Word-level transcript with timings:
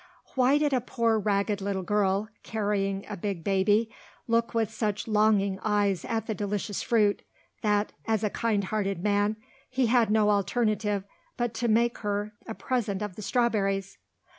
Why 0.33 0.57
did 0.57 0.73
a 0.73 0.81
poor 0.81 1.19
ragged 1.19 1.61
little 1.61 1.83
girl, 1.83 2.27
carrying 2.41 3.05
a 3.07 3.15
big 3.15 3.43
baby, 3.43 3.91
look 4.27 4.55
with 4.55 4.73
such 4.73 5.07
longing 5.07 5.59
eyes 5.63 6.03
at 6.05 6.25
the 6.25 6.33
delicious 6.33 6.81
fruit, 6.81 7.21
that, 7.61 7.93
as 8.07 8.23
a 8.23 8.31
kind 8.31 8.63
hearted 8.63 9.03
man, 9.03 9.35
he 9.69 9.85
had 9.85 10.09
no 10.09 10.31
alternative 10.31 11.03
but 11.37 11.53
to 11.53 11.67
make 11.67 11.99
her 11.99 12.33
a 12.47 12.55
present 12.55 13.03
of 13.03 13.15
the 13.15 13.21
strawberries? 13.21 13.99